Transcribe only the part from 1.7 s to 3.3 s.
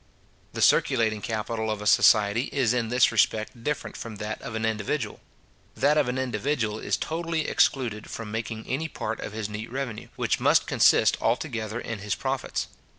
a society is in this